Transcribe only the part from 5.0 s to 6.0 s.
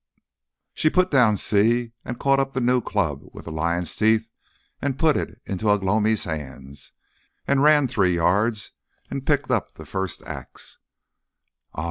it into Ugh